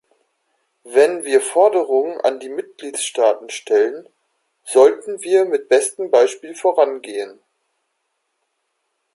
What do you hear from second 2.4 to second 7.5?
Mitgliedstaaten stellen, sollten wir mit bestem Beispiel vorangehen.